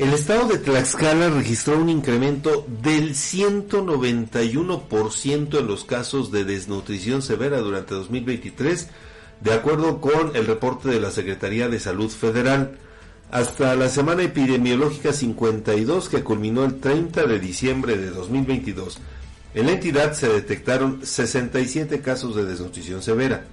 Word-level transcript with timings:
El 0.00 0.12
estado 0.14 0.48
de 0.48 0.56
Tlaxcala 0.56 1.28
registró 1.28 1.78
un 1.78 1.90
incremento 1.90 2.66
del 2.82 3.10
191% 3.10 5.58
en 5.58 5.66
los 5.66 5.84
casos 5.84 6.32
de 6.32 6.46
desnutrición 6.46 7.20
severa 7.20 7.58
durante 7.58 7.94
2023, 7.94 8.88
de 9.42 9.52
acuerdo 9.52 10.00
con 10.00 10.34
el 10.34 10.46
reporte 10.46 10.88
de 10.88 11.00
la 11.00 11.10
Secretaría 11.10 11.68
de 11.68 11.78
Salud 11.78 12.08
Federal. 12.08 12.78
Hasta 13.30 13.76
la 13.76 13.90
semana 13.90 14.22
epidemiológica 14.22 15.12
52 15.12 16.08
que 16.08 16.24
culminó 16.24 16.64
el 16.64 16.80
30 16.80 17.26
de 17.26 17.38
diciembre 17.38 17.98
de 17.98 18.08
2022, 18.08 19.00
en 19.52 19.66
la 19.66 19.72
entidad 19.72 20.14
se 20.14 20.30
detectaron 20.30 21.04
67 21.04 22.00
casos 22.00 22.34
de 22.34 22.46
desnutrición 22.46 23.02
severa. 23.02 23.44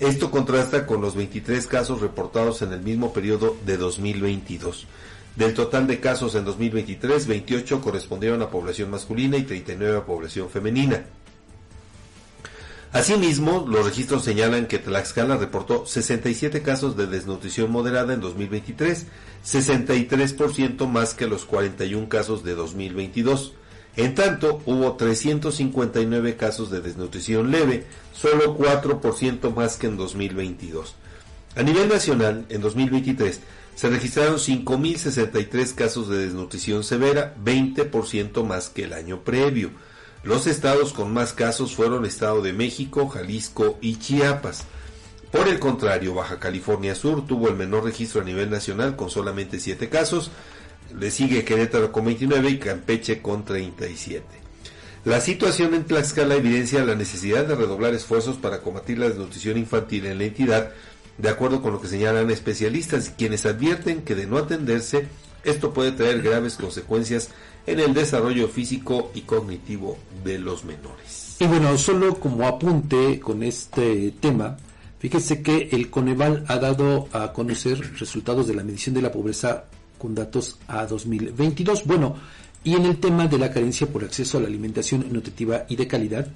Esto 0.00 0.30
contrasta 0.30 0.84
con 0.84 1.00
los 1.00 1.14
23 1.14 1.66
casos 1.66 2.02
reportados 2.02 2.60
en 2.60 2.74
el 2.74 2.82
mismo 2.82 3.14
periodo 3.14 3.56
de 3.64 3.78
2022. 3.78 4.86
Del 5.36 5.52
total 5.52 5.86
de 5.88 5.98
casos 5.98 6.36
en 6.36 6.44
2023, 6.44 7.26
28 7.26 7.80
correspondieron 7.80 8.40
a 8.42 8.50
población 8.50 8.90
masculina 8.90 9.36
y 9.36 9.42
39 9.42 9.98
a 9.98 10.06
población 10.06 10.48
femenina. 10.48 11.04
Asimismo, 12.92 13.66
los 13.68 13.84
registros 13.84 14.22
señalan 14.22 14.66
que 14.66 14.78
Tlaxcala 14.78 15.36
reportó 15.36 15.84
67 15.84 16.62
casos 16.62 16.96
de 16.96 17.08
desnutrición 17.08 17.72
moderada 17.72 18.14
en 18.14 18.20
2023, 18.20 19.06
63% 19.44 20.86
más 20.86 21.14
que 21.14 21.26
los 21.26 21.44
41 21.44 22.08
casos 22.08 22.44
de 22.44 22.54
2022. 22.54 23.54
En 23.96 24.14
tanto, 24.14 24.62
hubo 24.66 24.94
359 24.94 26.36
casos 26.36 26.70
de 26.70 26.80
desnutrición 26.80 27.50
leve, 27.50 27.84
solo 28.12 28.56
4% 28.56 29.52
más 29.52 29.76
que 29.76 29.88
en 29.88 29.96
2022. 29.96 30.94
A 31.56 31.62
nivel 31.64 31.88
nacional, 31.88 32.46
en 32.48 32.60
2023, 32.60 33.40
se 33.74 33.88
registraron 33.88 34.36
5.063 34.36 35.74
casos 35.74 36.08
de 36.08 36.18
desnutrición 36.18 36.84
severa, 36.84 37.34
20% 37.42 38.44
más 38.44 38.68
que 38.68 38.84
el 38.84 38.92
año 38.92 39.24
previo. 39.24 39.70
Los 40.22 40.46
estados 40.46 40.92
con 40.92 41.12
más 41.12 41.32
casos 41.32 41.74
fueron 41.74 42.06
Estado 42.06 42.40
de 42.40 42.52
México, 42.52 43.08
Jalisco 43.08 43.78
y 43.80 43.96
Chiapas. 43.96 44.64
Por 45.30 45.48
el 45.48 45.58
contrario, 45.58 46.14
Baja 46.14 46.38
California 46.38 46.94
Sur 46.94 47.26
tuvo 47.26 47.48
el 47.48 47.56
menor 47.56 47.84
registro 47.84 48.20
a 48.20 48.24
nivel 48.24 48.50
nacional 48.50 48.94
con 48.94 49.10
solamente 49.10 49.58
7 49.58 49.88
casos, 49.88 50.30
le 50.96 51.10
sigue 51.10 51.44
Querétaro 51.44 51.90
con 51.90 52.04
29 52.04 52.50
y 52.50 52.58
Campeche 52.58 53.20
con 53.20 53.44
37. 53.44 54.24
La 55.04 55.20
situación 55.20 55.74
en 55.74 55.84
Tlaxcala 55.84 56.36
evidencia 56.36 56.84
la 56.84 56.94
necesidad 56.94 57.44
de 57.44 57.56
redoblar 57.56 57.92
esfuerzos 57.92 58.36
para 58.36 58.62
combatir 58.62 58.98
la 58.98 59.08
desnutrición 59.08 59.58
infantil 59.58 60.06
en 60.06 60.18
la 60.18 60.24
entidad, 60.24 60.72
de 61.18 61.28
acuerdo 61.28 61.62
con 61.62 61.72
lo 61.72 61.80
que 61.80 61.88
señalan 61.88 62.30
especialistas, 62.30 63.10
quienes 63.10 63.46
advierten 63.46 64.02
que 64.02 64.14
de 64.14 64.26
no 64.26 64.38
atenderse, 64.38 65.06
esto 65.44 65.72
puede 65.72 65.92
traer 65.92 66.22
graves 66.22 66.56
consecuencias 66.56 67.28
en 67.66 67.80
el 67.80 67.94
desarrollo 67.94 68.48
físico 68.48 69.10
y 69.14 69.22
cognitivo 69.22 69.96
de 70.24 70.38
los 70.38 70.64
menores. 70.64 71.36
Y 71.40 71.46
bueno, 71.46 71.76
solo 71.78 72.14
como 72.20 72.46
apunte 72.46 73.20
con 73.20 73.42
este 73.42 74.12
tema, 74.20 74.56
fíjese 74.98 75.42
que 75.42 75.68
el 75.72 75.90
Coneval 75.90 76.44
ha 76.48 76.58
dado 76.58 77.08
a 77.12 77.32
conocer 77.32 77.98
resultados 77.98 78.46
de 78.46 78.54
la 78.54 78.64
medición 78.64 78.94
de 78.94 79.02
la 79.02 79.12
pobreza 79.12 79.64
con 79.98 80.14
datos 80.14 80.58
a 80.68 80.86
2022. 80.86 81.84
Bueno, 81.84 82.16
y 82.62 82.74
en 82.74 82.86
el 82.86 82.98
tema 82.98 83.26
de 83.26 83.38
la 83.38 83.50
carencia 83.50 83.86
por 83.86 84.04
acceso 84.04 84.38
a 84.38 84.40
la 84.40 84.46
alimentación 84.46 85.06
nutritiva 85.10 85.66
y 85.68 85.76
de 85.76 85.86
calidad, 85.86 86.28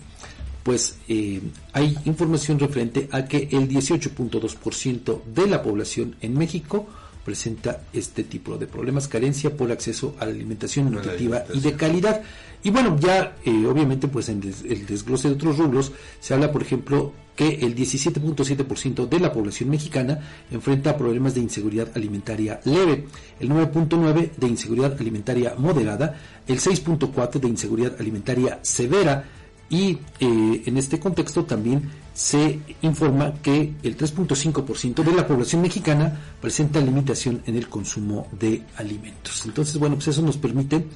pues 0.68 0.98
eh, 1.08 1.40
hay 1.72 1.96
información 2.04 2.58
referente 2.58 3.08
a 3.10 3.24
que 3.24 3.48
el 3.52 3.70
18.2% 3.70 5.24
de 5.24 5.46
la 5.46 5.62
población 5.62 6.16
en 6.20 6.36
México 6.36 6.86
presenta 7.24 7.84
este 7.94 8.22
tipo 8.22 8.58
de 8.58 8.66
problemas, 8.66 9.08
carencia 9.08 9.56
por 9.56 9.72
acceso 9.72 10.14
a 10.18 10.26
la 10.26 10.32
alimentación 10.32 10.90
nutritiva 10.92 11.44
y 11.54 11.60
de 11.60 11.72
calidad. 11.72 12.20
Y 12.62 12.68
bueno, 12.68 12.98
ya 13.00 13.38
eh, 13.46 13.64
obviamente 13.66 14.08
pues 14.08 14.28
en 14.28 14.42
el 14.42 14.84
desglose 14.84 15.28
de 15.28 15.36
otros 15.36 15.56
rubros 15.56 15.90
se 16.20 16.34
habla, 16.34 16.52
por 16.52 16.60
ejemplo, 16.60 17.14
que 17.34 17.48
el 17.48 17.74
17.7% 17.74 19.08
de 19.08 19.20
la 19.20 19.32
población 19.32 19.70
mexicana 19.70 20.20
enfrenta 20.50 20.98
problemas 20.98 21.34
de 21.34 21.40
inseguridad 21.40 21.88
alimentaria 21.94 22.60
leve, 22.66 23.06
el 23.40 23.48
9.9% 23.48 24.32
de 24.36 24.48
inseguridad 24.48 24.96
alimentaria 25.00 25.54
moderada, 25.56 26.14
el 26.46 26.58
6.4% 26.58 27.40
de 27.40 27.48
inseguridad 27.48 27.96
alimentaria 27.98 28.58
severa, 28.60 29.24
y 29.70 29.98
eh, 30.20 30.62
en 30.66 30.76
este 30.76 30.98
contexto 30.98 31.44
también 31.44 31.90
se 32.14 32.58
informa 32.82 33.34
que 33.42 33.74
el 33.82 33.96
3.5% 33.96 35.04
de 35.04 35.12
la 35.12 35.26
población 35.26 35.62
mexicana 35.62 36.18
presenta 36.40 36.80
limitación 36.80 37.42
en 37.46 37.56
el 37.56 37.68
consumo 37.68 38.26
de 38.32 38.64
alimentos. 38.76 39.42
Entonces, 39.44 39.78
bueno, 39.78 39.94
pues 39.96 40.08
eso 40.08 40.22
nos 40.22 40.36
permite 40.36 40.86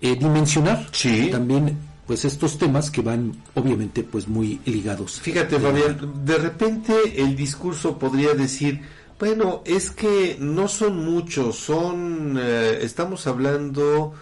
eh, 0.00 0.16
dimensionar 0.16 0.88
también 1.30 1.76
pues 2.06 2.24
estos 2.24 2.58
temas 2.58 2.90
que 2.90 3.00
van 3.00 3.32
obviamente 3.54 4.02
pues 4.02 4.28
muy 4.28 4.60
ligados. 4.64 5.20
Fíjate, 5.20 5.58
Fabián, 5.58 6.24
de 6.24 6.36
repente 6.38 6.94
el 7.16 7.34
discurso 7.36 7.98
podría 7.98 8.34
decir, 8.34 8.80
bueno, 9.18 9.62
es 9.64 9.90
que 9.90 10.36
no 10.38 10.68
son 10.68 11.04
muchos, 11.04 11.56
son, 11.56 12.38
eh, 12.40 12.78
estamos 12.82 13.26
hablando 13.26 14.14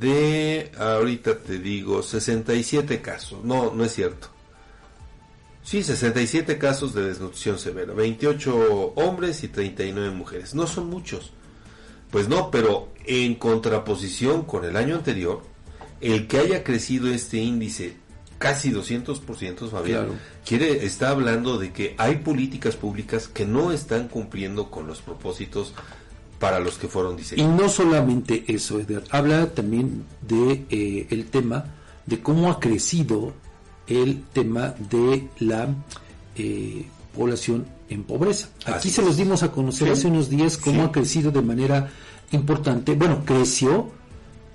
de, 0.00 0.70
ahorita 0.78 1.38
te 1.38 1.58
digo, 1.58 2.02
67 2.02 3.00
casos. 3.00 3.44
No, 3.44 3.72
no 3.72 3.84
es 3.84 3.92
cierto. 3.94 4.28
Sí, 5.62 5.82
67 5.82 6.56
casos 6.58 6.94
de 6.94 7.06
desnutrición 7.06 7.58
severa, 7.58 7.92
28 7.92 8.94
hombres 8.96 9.44
y 9.44 9.48
39 9.48 10.10
mujeres. 10.10 10.54
No 10.54 10.66
son 10.66 10.88
muchos. 10.88 11.32
Pues 12.10 12.28
no, 12.28 12.50
pero 12.50 12.88
en 13.04 13.34
contraposición 13.34 14.44
con 14.44 14.64
el 14.64 14.76
año 14.76 14.94
anterior, 14.94 15.42
el 16.00 16.26
que 16.26 16.38
haya 16.38 16.64
crecido 16.64 17.08
este 17.08 17.38
índice 17.38 17.96
casi 18.38 18.70
200%, 18.72 19.68
Fabián, 19.68 20.18
quiere, 20.46 20.86
está 20.86 21.10
hablando 21.10 21.58
de 21.58 21.72
que 21.72 21.94
hay 21.98 22.16
políticas 22.16 22.76
públicas 22.76 23.28
que 23.28 23.44
no 23.44 23.72
están 23.72 24.08
cumpliendo 24.08 24.70
con 24.70 24.86
los 24.86 25.00
propósitos 25.00 25.74
para 26.38 26.60
los 26.60 26.78
que 26.78 26.88
fueron 26.88 27.16
diseñados. 27.16 27.52
Y 27.52 27.62
no 27.62 27.68
solamente 27.68 28.44
eso, 28.46 28.78
Edgar, 28.78 29.04
habla 29.10 29.46
también 29.54 30.04
de 30.20 30.64
eh, 30.70 31.06
el 31.10 31.26
tema 31.26 31.64
de 32.06 32.20
cómo 32.20 32.50
ha 32.50 32.60
crecido 32.60 33.34
el 33.86 34.22
tema 34.32 34.74
de 34.90 35.28
la 35.40 35.68
eh, 36.36 36.86
población 37.14 37.66
en 37.88 38.04
pobreza. 38.04 38.48
Aquí 38.66 38.90
se 38.90 39.02
los 39.02 39.16
dimos 39.16 39.42
a 39.42 39.50
conocer 39.50 39.90
hace 39.90 40.08
unos 40.08 40.28
días 40.28 40.56
cómo 40.56 40.84
ha 40.84 40.92
crecido 40.92 41.30
de 41.30 41.42
manera 41.42 41.90
importante. 42.32 42.94
Bueno, 42.94 43.24
creció 43.24 43.90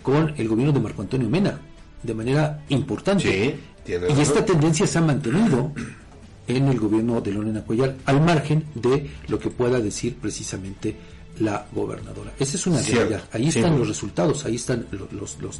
con 0.01 0.33
el 0.37 0.47
gobierno 0.47 0.73
de 0.73 0.79
Marco 0.79 1.01
Antonio 1.01 1.29
Mena 1.29 1.59
de 2.03 2.13
manera 2.13 2.63
importante. 2.69 3.57
y 3.87 4.21
esta 4.21 4.45
tendencia 4.45 4.85
se 4.85 4.97
ha 4.97 5.01
mantenido 5.01 5.71
en 6.47 6.67
el 6.67 6.79
gobierno 6.79 7.21
de 7.21 7.31
Lorena 7.31 7.61
Cuellar, 7.61 7.95
al 8.05 8.21
margen 8.21 8.65
de 8.75 9.09
lo 9.27 9.39
que 9.39 9.49
pueda 9.49 9.79
decir 9.79 10.17
precisamente 10.21 10.95
la 11.39 11.65
gobernadora. 11.71 12.33
Esa 12.39 12.57
es 12.57 12.67
una 12.67 12.81
realidad. 12.81 13.23
Ahí 13.31 13.47
están 13.49 13.77
los 13.77 13.87
resultados, 13.87 14.45
ahí 14.45 14.55
están 14.55 14.87
los, 14.91 15.11
los, 15.11 15.37
los 15.39 15.59